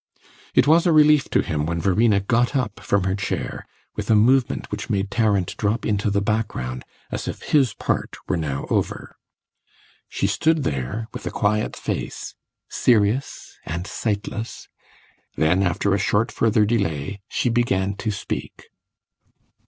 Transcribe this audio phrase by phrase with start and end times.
[0.55, 4.15] It was a relief to him when Verena got up from her chair, with a
[4.15, 9.15] movement which made Tarrant drop into the background as if his part were now over.
[10.09, 12.33] She stood there with a quiet face,
[12.67, 14.67] serious and sightless;
[15.35, 18.69] then, after a short further delay, she began to speak.